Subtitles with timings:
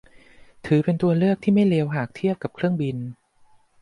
[0.65, 2.97] ถือเป็นตัวเลือกที่ไม่เลวหากเทียบกับเครื่องบิน